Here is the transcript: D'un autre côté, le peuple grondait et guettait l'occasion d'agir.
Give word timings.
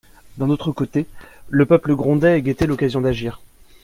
D'un 0.39 0.49
autre 0.49 0.71
côté, 0.71 1.05
le 1.51 1.67
peuple 1.67 1.93
grondait 1.93 2.39
et 2.39 2.41
guettait 2.41 2.65
l'occasion 2.65 3.01
d'agir. 3.01 3.39